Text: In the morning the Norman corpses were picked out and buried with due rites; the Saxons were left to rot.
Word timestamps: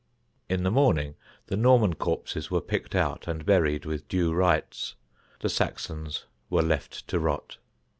In 0.49 0.63
the 0.63 0.71
morning 0.71 1.13
the 1.45 1.55
Norman 1.55 1.93
corpses 1.93 2.49
were 2.49 2.59
picked 2.59 2.95
out 2.95 3.27
and 3.27 3.45
buried 3.45 3.85
with 3.85 4.07
due 4.07 4.33
rites; 4.33 4.95
the 5.41 5.47
Saxons 5.47 6.25
were 6.49 6.63
left 6.63 7.07
to 7.09 7.19
rot. 7.19 7.57